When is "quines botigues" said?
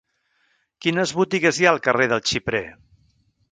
0.85-1.59